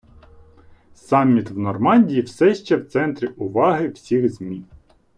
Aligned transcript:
Саміт 0.95 1.49
в 1.49 1.57
Нормандії 1.57 2.21
все 2.21 2.55
ще 2.55 2.75
в 2.77 2.87
центрі 2.87 3.27
уваги 3.27 3.87
всіх 3.89 4.29
ЗМІ 4.33 4.63